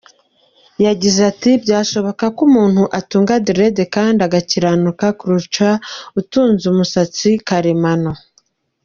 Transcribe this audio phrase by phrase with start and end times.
[0.85, 5.67] Yagize ati “Byashoboka ko umuntu atunga dread kandi agakiranuka kurusha
[6.19, 8.11] utunze umusatsi karemano.